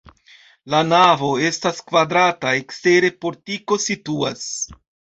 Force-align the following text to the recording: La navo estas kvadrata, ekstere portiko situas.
La 0.73 0.79
navo 0.87 1.29
estas 1.51 1.83
kvadrata, 1.91 2.57
ekstere 2.63 3.15
portiko 3.23 3.83
situas. 3.89 4.53